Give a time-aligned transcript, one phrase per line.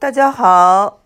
[0.00, 1.02] 大家好，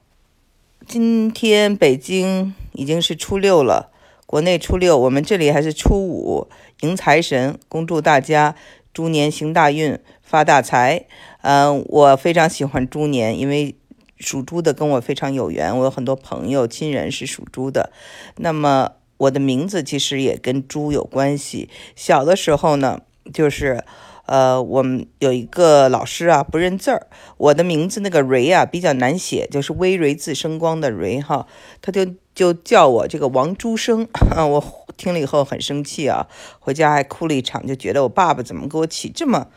[0.86, 3.90] 今天北京已经是初六了，
[4.24, 6.46] 国内初六，我们这里还是初五，
[6.82, 8.54] 迎财神，恭祝大家
[8.92, 11.06] 猪年行大运，发大财。
[11.42, 13.74] 嗯，我非常喜欢猪年，因为
[14.18, 17.90] 属猪的跟我非常有缘，我有很多朋友亲人是属猪的。
[18.36, 21.68] 那么我的名字其实也跟猪有关系。
[21.96, 23.00] 小的时候呢，
[23.32, 23.82] 就是。
[24.26, 27.08] 呃，我们有一个老师啊，不认字儿。
[27.36, 31.46] 我的名字那个蕊啊比较难写，就是微蕊字生光的蕊哈，
[31.82, 34.08] 他就就叫我这个王朱生。
[34.34, 36.26] 我听了以后很生气啊，
[36.58, 39.48] 回家还哭了一场，就觉得我爸爸怎么给我起这么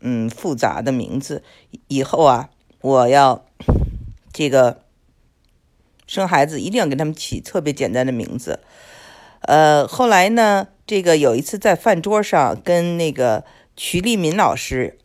[0.00, 1.42] 嗯复杂的名字？
[1.88, 2.48] 以后啊，
[2.80, 3.44] 我要
[4.32, 4.78] 这个
[6.06, 8.60] 生孩子一定要给他们起特别简单的名字。
[9.42, 13.44] 呃，后来呢，这个有一次在饭桌上跟那个。
[13.76, 14.98] 瞿立民老师，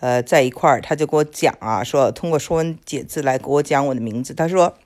[0.00, 4.32] 呃，在一块儿，他就给我讲啊，说通过《说文解字》来给我讲我的名字。
[4.34, 4.76] 他说，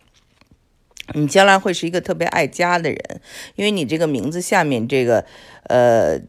[1.15, 3.21] 你将来会是一个特别爱家的人，
[3.55, 5.25] 因为你这个名字下面这个，
[5.65, 6.21] 呃。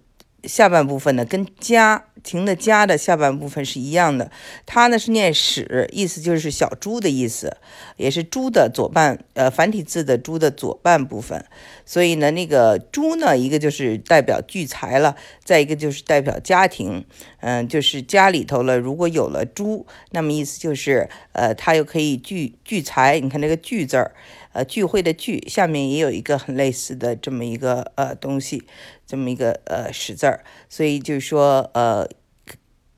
[0.43, 4.31] 下半部分呢，跟家庭的家的下半部分是一样的。
[4.65, 7.57] 它呢是念史，意思就是小猪的意思，
[7.97, 11.43] 也是猪的左半，呃，繁体字的猪的左半部分。
[11.87, 17.05] 所以呢，那个猪呢，一个就是代表聚财了，再一个就是代表家庭，
[17.39, 23.19] 嗯，就是家里头了，如果有了猪，那么意思就是，呃，它又可以聚聚财。
[23.19, 24.13] 你看那个聚字儿。
[24.53, 28.63] 呃，聚会的聚下面也有一个很类似的这么一个呃东西，
[29.05, 32.09] 这么一个呃石字儿，所以就是说呃，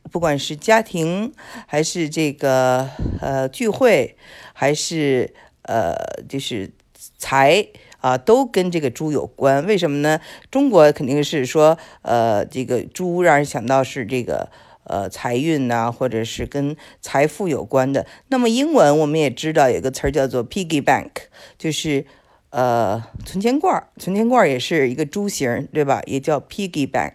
[0.09, 1.33] 不管是家庭
[1.67, 4.15] 还是这个呃聚会，
[4.53, 5.93] 还是呃
[6.29, 6.71] 就是
[7.17, 7.67] 财
[7.99, 9.65] 啊，都跟这个猪有关。
[9.65, 10.19] 为什么呢？
[10.51, 14.49] 中国肯定是说呃这个猪让人想到是这个。
[14.85, 18.07] 呃，财运呐，或者是跟财富有关的。
[18.29, 21.11] 那么英文我们也知道有个词儿叫做 piggy bank，
[21.59, 22.07] 就是
[22.49, 23.89] 呃存钱罐儿。
[23.99, 26.01] 存钱罐儿也是一个猪形，对吧？
[26.07, 27.13] 也叫 piggy bank，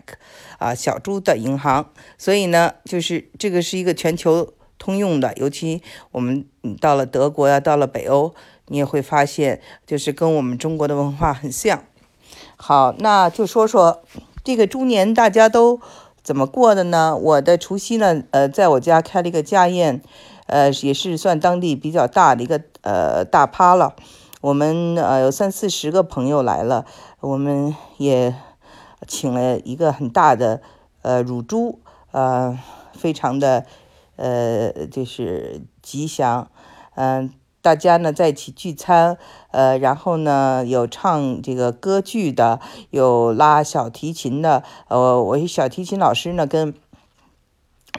[0.59, 1.91] 啊，小猪的银行。
[2.17, 5.83] 所以呢，就是这个是一个全球通用的，尤其
[6.13, 6.45] 我们
[6.81, 8.33] 到了德国呀，到了北欧，
[8.69, 11.85] 你也会发现，就是跟我们中国的文化很像。
[12.57, 14.03] 好，那就说说
[14.43, 15.81] 这个猪年，大家都。
[16.23, 17.15] 怎么过的呢？
[17.15, 20.01] 我的除夕呢，呃，在我家开了一个家宴，
[20.47, 23.95] 呃，也是算当地比较大的一个呃大趴了。
[24.41, 26.87] 我们呃有三四十个朋友来了，
[27.21, 28.35] 我们也
[29.07, 30.63] 请了一个很大的
[31.03, 31.81] 呃乳猪，
[32.13, 32.59] 呃，
[32.95, 33.67] 非常的
[34.17, 36.51] 呃就是吉祥，
[36.95, 37.31] 嗯。
[37.65, 39.17] 大家呢在一起聚餐，
[39.51, 42.61] 呃，然后呢有唱这个歌剧的，
[42.91, 46.75] 有拉小提琴的，呃，我小提琴老师呢跟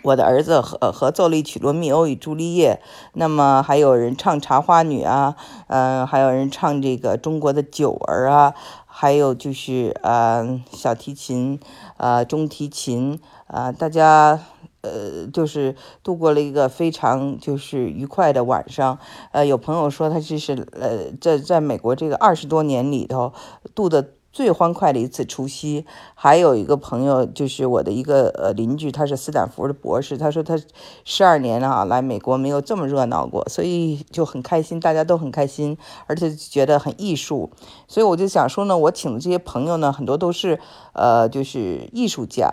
[0.04, 2.80] 我的儿子合合奏了一曲《罗密欧与朱丽叶》，
[3.14, 8.54] 那么还有人唱《茶花女》啊，嗯，还有人唱这个中国的九儿啊，
[8.86, 11.60] 还有就是呃小提琴，
[11.98, 14.40] 呃中提琴，啊，大家。
[14.86, 19.00] 呃，就是度过了一个非常就是愉快的晚上。
[19.32, 23.34] 呃，有朋友说他这是呃在在美国这个二十多年里头
[23.74, 25.86] 度的最欢快的一次除夕。
[26.14, 30.60] 还有一个朋友就是我的一个呃邻居，他是斯坦福的博士，他说他
[31.04, 37.50] 十二年啊来美国没有这么热闹过，所以就很开心，大家都很开心，而且觉得很艺术。
[37.88, 40.60] 所以我就想说呢，我请的这些朋友呢，很多都是
[40.94, 42.52] 呃就是艺术家。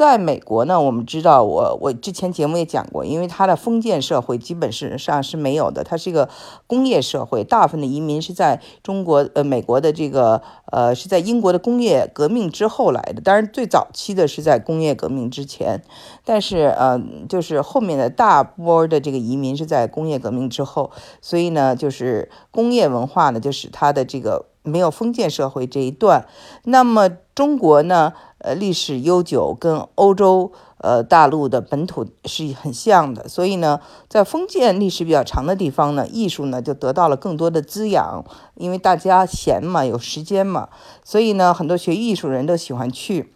[0.00, 6.26] 在美国呢，我们知道，我我之前节目也讲过，因为它的封建社会基本是上是没有的，它是一个
[6.66, 10.40] 工业社会，大部分的移民是在中国呃美国的这个
[10.72, 15.82] 呃是在英国的工业革命之后来的，当然最早期的是在工业革命之前，
[16.24, 20.90] 但是呃就是后面的大波的这个移民是在工业革命之后，
[21.20, 26.26] 所以呢就是工业文化呢就使它的这个没有封建社会这一段，
[26.64, 28.14] 那么中国呢？
[28.40, 40.70] 呃，历史悠久，跟欧洲呃大陆的本土是很像的，所以呢，在封建历史比较长的地方呢，艺术呢就得到了更多的滋养，因为大家闲嘛，有时间嘛，
[41.04, 43.30] 所以呢，很多学艺术人都喜欢去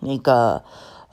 [0.00, 0.62] 那个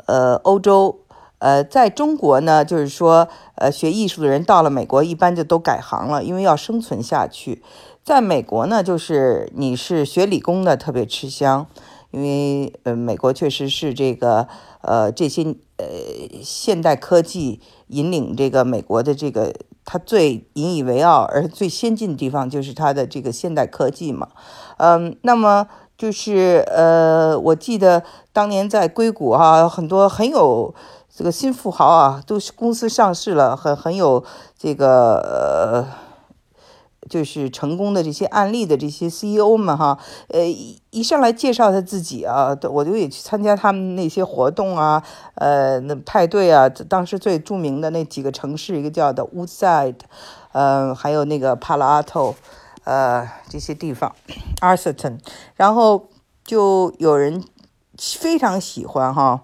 [0.05, 0.99] 呃欧洲，
[1.39, 7.63] 呃，在中国呢，就是说呃学艺术的人到了美国，一般就都改行了，因为要生存下去。
[8.03, 11.67] 在美国呢，就是你是学理工的特别吃香。
[12.11, 14.47] 因为呃，美国确实是这个
[14.81, 15.43] 呃这些
[15.77, 15.85] 呃
[16.43, 19.53] 现代科技引领这个美国的这个
[19.83, 24.27] 它最引以为傲而最先进的地方就是它的这个现代科技嘛，
[24.77, 25.67] 嗯，那么
[25.97, 28.03] 就是呃，我记得
[28.33, 30.73] 当年在硅谷哈，很多很有
[31.13, 34.23] 这个新富豪啊，都是公司上市了，很很有
[34.57, 35.87] 这个呃，
[37.09, 39.98] 就是成功的这些案例的这些 CEO 们哈，
[40.30, 40.45] 呃，
[40.92, 45.03] 一上来介绍他自己啊，我就也去参加他们那些活动啊，
[45.36, 49.95] 呃，那派对啊，当时最著名的那几个城市，一个叫的 Woodside，
[50.51, 52.36] 呃，还有那个 Palo Alto，
[52.83, 54.15] 呃，这些地方
[54.62, 55.19] ，Arlington，
[55.56, 56.07] 然后
[56.44, 57.44] 就有人
[57.98, 59.42] 非常喜欢哈。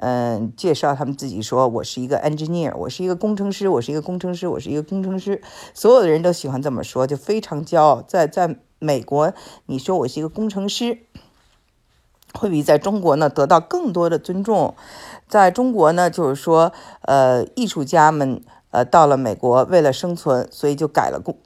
[0.00, 5.42] 嗯，介绍他们自己说，我是一个 engineer，我是一个工程师，我是一个工程师，我是一个工程师。
[5.74, 8.00] 所有的人都喜欢这么说，就非常骄傲。
[8.00, 9.32] 在在美国，
[9.66, 11.00] 你说我是一个工程师，
[12.32, 14.76] 会比在中国呢得到更多的尊重。
[15.26, 16.72] 在中国呢，就是说，
[17.02, 18.40] 呃，艺术家们，
[18.70, 21.36] 呃，到了美国为了生存，所以就改了工，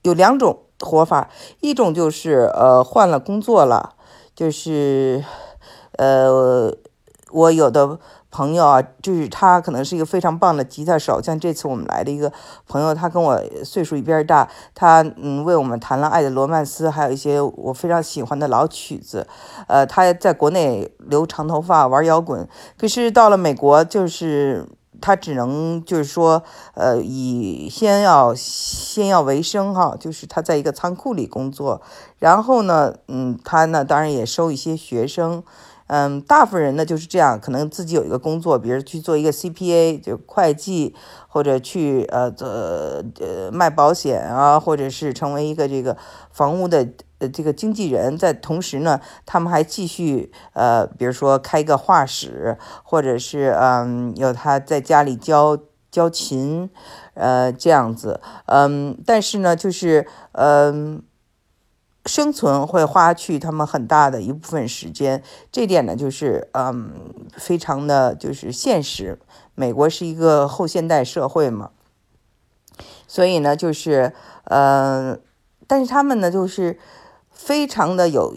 [0.00, 1.28] 有两种活法，
[1.60, 3.94] 一种就是呃换了工作了，
[4.34, 5.22] 就是
[5.98, 6.74] 呃。
[7.30, 7.98] 我有的
[8.30, 12.32] 朋友啊，就是他可能是一个非常棒的吉他手，像这次我们来的一个
[12.68, 19.26] 朋友，他跟我岁数一边大，他嗯为我们弹了《爱的罗曼斯》，还有一些我非常喜欢的老曲子。
[19.66, 22.48] 呃，他在国内留长头发玩摇滚，
[22.78, 24.66] 可是到了美国，就是
[25.00, 26.42] 他只能就是说，
[26.74, 31.82] 呃，以先要先要为生哈，就是他在一个仓库里工作，
[32.18, 35.42] 然后呢，嗯，他呢当然也收一些学生。
[35.92, 40.94] 嗯，大部分人呢就是这样，可能自己有一个工作，比如去做一个 CPA，就会计，
[41.26, 45.96] 或者去呃做呃卖保险啊，或者是成为一个这个
[46.30, 46.88] 房屋的
[47.18, 48.16] 呃这个经纪人。
[48.16, 55.58] 在同时呢，他们还继续呃，比如说开个画室，或者是嗯有他在家里教
[55.90, 56.70] 教琴，
[57.14, 58.20] 呃这样子。
[58.46, 61.02] 嗯，但是呢，就是嗯。
[62.06, 66.92] 生存会花去他们很大的一部分时间，这点呢，就是嗯，
[67.36, 69.18] 非常的就是现实。
[69.54, 71.70] 美国是一个后现代社会嘛，
[73.06, 74.14] 所以呢，就是
[74.44, 75.18] 呃，
[75.66, 76.78] 但是他们呢，就是
[77.30, 78.34] 非常的有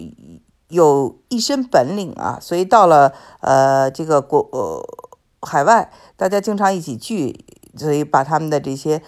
[0.68, 4.86] 有一身本领啊，所以到了呃这个国呃
[5.42, 7.46] 海外，大家经常一起聚，
[7.78, 9.02] 所以把他们的这些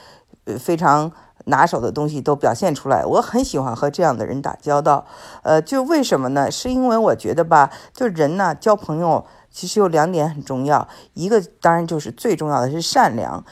[0.46, 1.12] 呃非常。
[1.46, 5.06] 拿手的东西都表现出来，我很喜欢和这样的人打交道。
[5.44, 6.52] 呃，就为什么呢？
[6.52, 13.44] 是因为我觉得吧，就人呢，交朋友其实有两点很重要，一个当然就是最重要的是善良。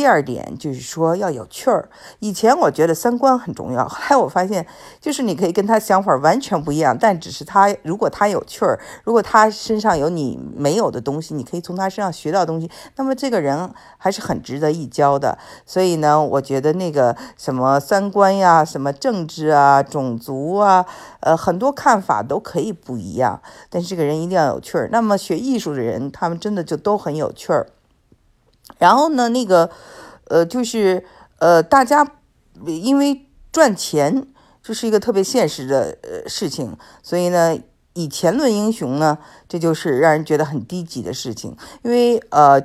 [0.00, 1.86] 第二点就是说要有趣儿。
[2.20, 4.66] 以前我觉得三观很重要， 后来我发现，
[4.98, 15.36] 就是你可以跟他想法完全不一样，但只是他如果他有趣儿，如果他身上有你没有的东西，你可以从他身上学到东西，那么这个人还是很值得一交的。
[15.66, 20.86] 所以呢，我觉得那个什么三观呀、什么政治啊、种族啊，
[21.20, 23.38] 呃，很多看法都可以不一样，
[23.68, 24.88] 但是这个人一定要有趣儿。
[24.90, 27.66] 那么学艺术的人，他们真的就都很有趣儿。
[28.80, 29.70] 然后呢，那个，
[30.24, 31.04] 呃，就是，
[31.38, 32.16] 呃，大家
[32.64, 34.26] 因为赚钱，
[34.62, 37.58] 这是一个特别现实的呃事情，所以呢，
[37.92, 41.54] 以钱论英雄呢，这就是让人觉得很低级的事情。
[41.82, 42.62] 因为呃，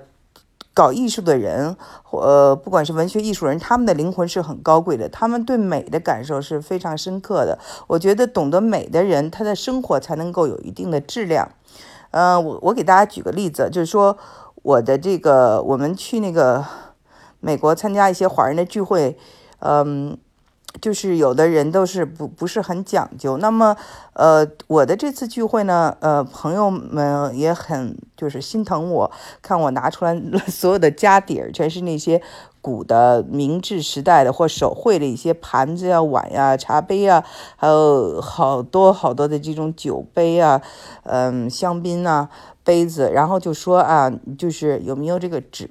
[0.73, 1.75] 搞艺术的人，
[2.11, 7.59] 呃，不管是文学艺术人，他们的灵魂是很高贵的，他们对美的感受是非常深刻的。
[7.87, 11.51] 我觉得懂得美的人，他的生活才能够有一定的质量。
[12.11, 14.17] 嗯，我我给大家举个例子，就是说。
[14.65, 16.65] 我的这个，我们去那个
[17.39, 19.15] 美国参加一些华人的聚会，
[19.59, 20.17] 嗯，
[20.81, 23.37] 就是有的人都是不不是很讲究。
[23.37, 23.77] 那么，
[24.13, 29.11] 呃，我的这次聚会呢，呃，朋友们也很就是心疼我，
[29.43, 30.19] 看我拿出来
[30.49, 32.19] 所有的家底儿，全是那些
[32.59, 37.23] 古的明治时代的或手绘的一些盘子呀、碗呀、茶杯啊，
[37.55, 40.59] 还有好多好多的这种酒杯啊，
[41.03, 42.31] 嗯，香槟啊。
[42.65, 45.69] 杯子，然后就说啊，就是有没有这个纸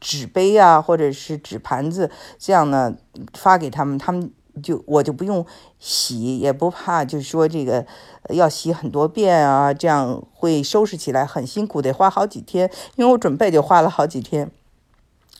[0.00, 2.94] 纸杯啊，或者是纸盘子，这样呢
[3.34, 4.30] 发给他们，他们
[4.62, 5.44] 就我就不用
[5.78, 7.84] 洗，也不怕，就是说这个
[8.30, 14.50] 要洗很多遍啊，这样会收拾起来很辛苦，得花好几天，因为我准备就花了好几天。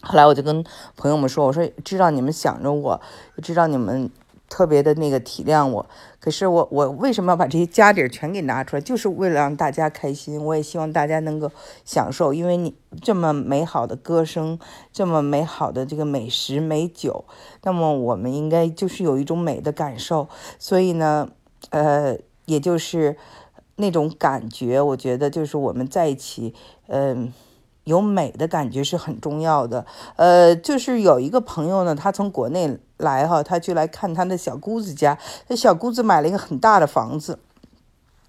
[0.03, 0.63] 后来我就跟
[0.97, 3.01] 朋友们说，我说知道你们想着我，
[3.43, 4.11] 知道你们。
[4.49, 5.87] 特别的那个体谅我，
[6.21, 8.81] 可是我我为什么要把这些家底儿全给拿出来？
[8.81, 10.43] 就是为了让大家开心。
[10.45, 11.51] 我也希望大家能够
[11.85, 14.59] 享受，因为你这么美好的歌声，
[14.93, 17.25] 这么美好的这个美食美酒，
[17.63, 20.29] 那么我们应该就是有一种美的感受。
[20.59, 21.29] 所以呢，
[21.71, 23.17] 呃，也就是
[23.77, 26.55] 那种感觉，我觉得就是我们在一起，
[26.87, 27.33] 嗯。
[27.87, 35.17] 有美的感觉是很重要的，呃，就是有一个朋友呢，他从国内来哈，他就来看他的小姑子家，
[35.47, 37.39] 那小姑子买了一个很大的房子，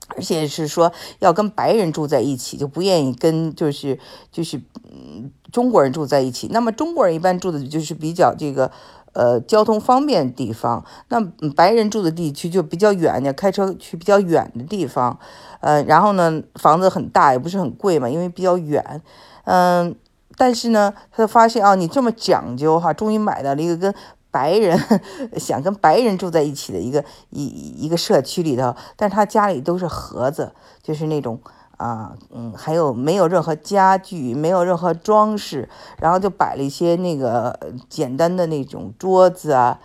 [0.10, 3.98] 而且是说要跟白人住在一起，就不愿意跟就是
[4.32, 4.62] 就是
[4.92, 6.48] 嗯中国人住在一起。
[6.52, 8.70] 那么中国人一般住的就是比较这个
[9.14, 11.20] 呃交通方便的地方，那
[11.56, 15.18] 白人住的地区就比较远，要开车去比较远的地方。
[15.62, 19.02] 呃，然后呢，房子很大，也不是很贵嘛，因为比较远。
[19.48, 19.96] 嗯，
[20.36, 23.94] 但是呢，他就发现啊，你这么讲究哈，终于买到了一个跟。
[24.30, 24.78] 白人
[25.40, 27.46] 想跟白人住在一起的一个一
[27.86, 30.52] 一个社区里头，但是他家里都是盒子，
[30.84, 31.40] 就是那种
[31.78, 35.68] 啊，嗯，还有没有任何家具，没有任何装饰，
[36.00, 37.58] 然后就摆了一些那个
[37.90, 39.80] 简单的那种桌子啊，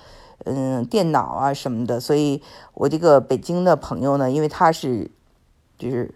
[0.44, 1.98] 嗯，电脑啊什么的。
[1.98, 2.42] 所以
[2.74, 5.10] 我这个北京的朋友呢，因为他是
[5.78, 6.14] 就是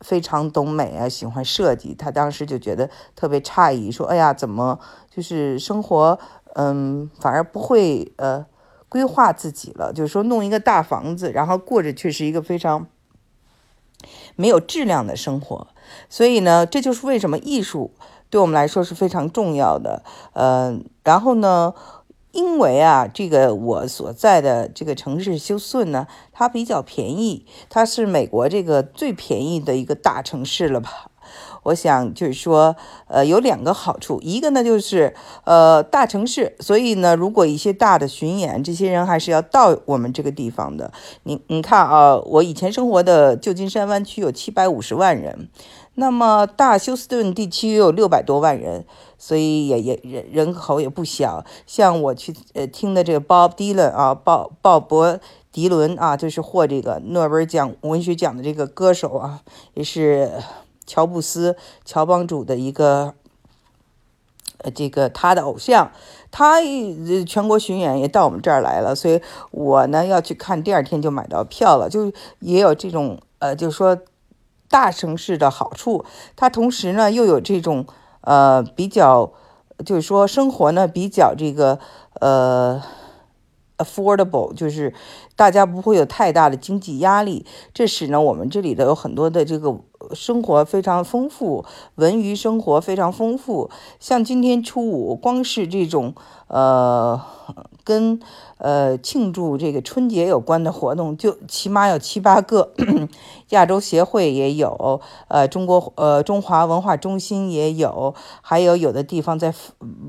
[0.00, 4.78] 非常懂美啊，喜欢设计，他当时就觉得特别诧异，说：“哎呀，怎么
[5.10, 6.18] 就是生活？”
[6.58, 8.46] 嗯，反而不会呃
[8.88, 12.86] 规划自己了，就是说弄一个大房子，然后过着却是一个非常
[14.36, 15.66] 没有质量的生活。
[16.08, 17.92] 所以呢，这就是为什么艺术
[18.30, 20.02] 对我们来说是非常重要的。
[20.32, 21.74] 呃，然后呢，
[22.36, 31.10] 因为啊，这个我所在的这个城市休斯顿呢，它比较便宜，它是美国这个最便宜的一个大城市了吧。
[31.62, 32.76] 我想就是说，
[33.08, 35.14] 呃，有两个好处，一个呢就是，
[35.44, 40.92] 呃，大城市，所以呢，如果一些大的巡演，这些人还是要到我们这个地方的。
[41.24, 45.48] 你你看啊，我以前生活的旧金山湾区有七百五十万人，
[45.96, 48.86] 那么大休斯顿地区有六百多万人，
[49.18, 51.44] 所以也也人人口也不小。
[51.66, 55.18] 像我去呃听的这个 Bob Dylan 啊，鲍鲍勃
[55.50, 59.42] 迪伦啊，就是获这个诺贝尔奖文学奖的这个歌手啊，
[59.74, 60.30] 也是。
[60.88, 63.14] 乔布斯、乔帮主的一个，
[64.58, 65.90] 呃，这个他的偶像，
[66.30, 66.60] 他
[67.26, 73.98] 全国巡演也到我们这儿来了，所以我呢要去看，第二天就买到票了，就也有这种呃，就是说
[74.68, 76.04] 大城市的好处，
[76.34, 77.86] 它同时呢又有这种
[78.20, 79.32] 呃比较，
[79.84, 81.78] 就是说生活呢比较这个
[82.20, 82.82] 呃。
[83.78, 84.94] affordable 就是
[85.36, 87.44] 大家不会有太大的经济压力，
[87.74, 89.78] 这使呢我们这里的有很多的这个
[90.14, 91.64] 生活非常丰富，
[91.96, 93.70] 文娱生活非常丰富。
[93.98, 96.14] 像今天初五，光是这种
[96.48, 97.20] 呃
[97.84, 98.20] 跟
[98.58, 102.72] 呃庆祝这个春节有关的活动，就起码有七八个。
[103.50, 109.54] 亚洲协会也有，呃，中国呃中华文化中心也有，还有有的地方在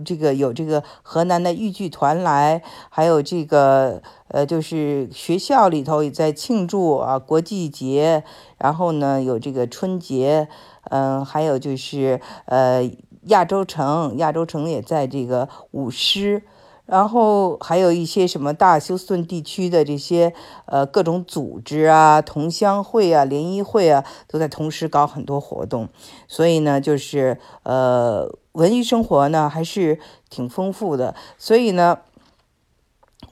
[0.03, 8.24] 这个有这个河南的豫剧团来，还有这个呃就是学校里头也在庆祝啊国际节，
[8.57, 10.48] 然后呢有这个春节，
[10.89, 12.89] 嗯，还有就是呃
[13.24, 16.43] 亚洲城，亚洲城也在这个舞狮。
[16.86, 20.34] 然后还有一些什么大休斯顿地区的这些
[20.67, 25.89] 呃各种组织啊、同乡会啊、联谊会啊，都在同时搞很多活动，
[26.29, 31.13] 所以呢，就是呃文艺生活呢还是挺丰富的。
[31.38, 32.00] 所以呢，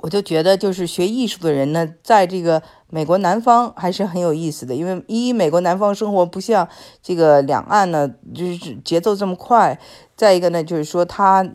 [0.05, 2.61] 我就觉得就是学艺术的人呢，在这个。
[2.87, 6.65] 美国南方还是很有意思的，因为一美国南方生活不像
[7.01, 9.77] 这个两岸呢，就是节奏这么快。
[10.15, 11.45] 再一个呢，就是说它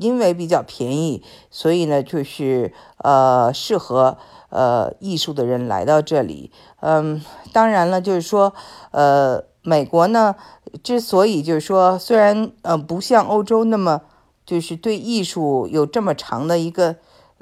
[0.00, 4.16] 因为比较便宜，所以呢，就是呃适合
[4.48, 6.50] 呃艺术的人来到这里。
[6.80, 7.20] 嗯，
[7.52, 8.54] 当然了，就是说
[8.92, 10.34] 呃美国呢，
[10.82, 14.00] 之所以就是说虽然呃不像欧洲那么
[14.46, 16.96] 就是对艺术有这么长的一个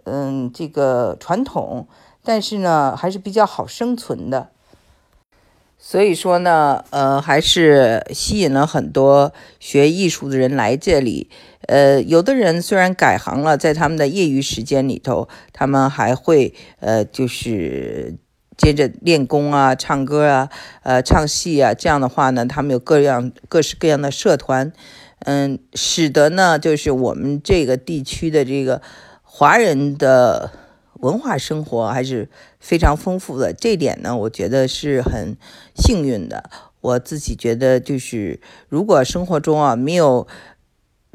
[0.04, 1.86] 嗯这个传统。
[2.26, 4.48] 但是呢，还是比较好生存的，
[5.78, 11.28] 所以说呢，呃，还是吸引了很多学艺术的人来这里。
[11.68, 18.16] 呃，有的人虽然改行了，在他们的业余时间里头，他们还会呃，就是
[18.56, 20.48] 接着练功啊、唱歌啊、
[20.82, 21.74] 呃、唱戏啊。
[21.74, 24.72] 这样的话呢，他们有各样各式各样的社团，
[25.20, 28.80] 嗯，使得呢，就是我们这个地区的这个
[29.36, 30.52] 华人的。
[31.00, 35.36] 文化生活还是非常丰富的，这点呢，我觉得是很
[35.74, 36.48] 幸运的。
[36.80, 40.26] 我自己觉得，就是如果生活中啊没有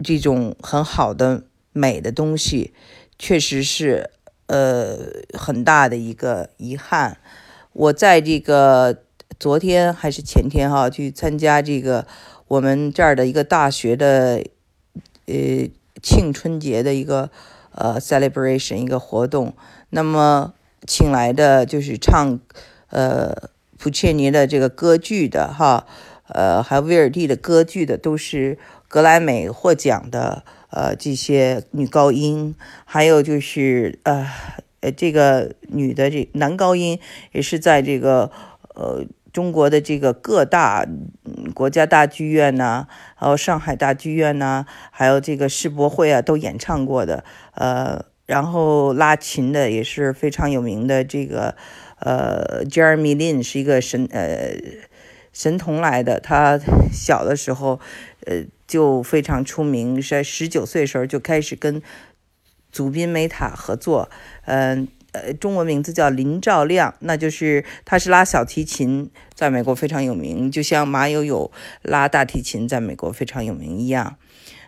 [0.03, 2.71] 这种很好的美的东西，
[3.17, 4.11] 确实是
[4.45, 4.97] 呃
[5.33, 7.17] 很大的一个遗憾。
[7.73, 8.99] 我在这个
[9.39, 12.05] 昨天还是前天哈，去参加这个
[12.49, 14.43] 我们这儿的一个大学的
[15.25, 15.35] 呃
[16.03, 17.31] 庆春节的一个
[17.79, 19.55] 呃 celebration 一个活动。
[19.89, 20.53] 那么，
[20.85, 22.39] 请来的就是唱，
[22.89, 25.87] 呃，普切尼的这个歌剧的哈，
[26.27, 32.53] 呃，还有威尔第的歌剧的，都是格莱美获奖的，呃，这些女高音，
[32.85, 34.27] 还有就是呃，
[34.81, 36.99] 呃，这个女的这男高音
[37.31, 38.31] 也是在这个
[38.75, 39.05] 呃。
[39.39, 40.85] 中国的这个各大
[41.53, 47.23] 国家大剧院呐，还有上海大剧院呐，还有这个世博会啊，都演唱过的。
[47.53, 51.55] 呃，然后拉琴的也是非常有名的，这个
[51.99, 54.57] 呃，Jeremy Lin 是一个神呃
[55.31, 56.19] 神童来的。
[56.19, 56.59] 他
[56.91, 57.79] 小的时候
[58.25, 61.81] 呃就非常出名，在十九岁时候就开始跟
[62.73, 64.09] 祖宾梅塔合作。
[64.43, 64.89] 嗯。
[65.11, 71.51] 呃，中文名字叫林兆亮，那就是他是拉小提琴，在美国非常有名，就像马友友
[71.81, 74.17] 拉大提琴在美国非常有名一样。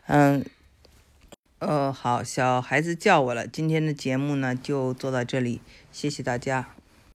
[0.07, 0.43] 嗯，
[1.60, 6.81] 呃，好，小孩子叫我了，今天的节目呢就做到这里，谢谢大家。